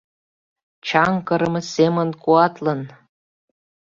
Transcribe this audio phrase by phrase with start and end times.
[0.87, 2.81] Чаҥ кырыме семын куатлын